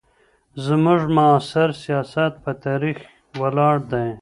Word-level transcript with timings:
زموږ 0.65 1.01
معاصر 1.15 1.69
سیاست 1.83 2.31
په 2.43 2.51
تاریخ 2.65 2.97
ولاړ 3.41 3.75
دی. 3.91 4.09